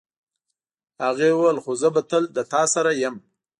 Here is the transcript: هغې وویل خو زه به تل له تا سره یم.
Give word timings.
هغې 1.03 1.29
وویل 1.33 1.57
خو 1.63 1.71
زه 1.81 1.87
به 1.95 2.01
تل 2.09 2.23
له 2.35 2.43
تا 2.51 2.61
سره 2.73 2.91
یم. 3.01 3.15